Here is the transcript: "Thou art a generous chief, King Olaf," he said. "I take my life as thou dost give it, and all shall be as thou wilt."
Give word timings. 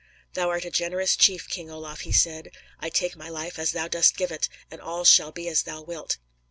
"Thou 0.33 0.49
art 0.49 0.65
a 0.65 0.71
generous 0.71 1.15
chief, 1.15 1.47
King 1.47 1.69
Olaf," 1.69 1.99
he 2.01 2.11
said. 2.11 2.49
"I 2.79 2.89
take 2.89 3.15
my 3.15 3.29
life 3.29 3.59
as 3.59 3.71
thou 3.71 3.87
dost 3.87 4.17
give 4.17 4.31
it, 4.31 4.49
and 4.71 4.81
all 4.81 5.05
shall 5.05 5.31
be 5.31 5.47
as 5.47 5.61
thou 5.61 5.83
wilt." 5.83 6.17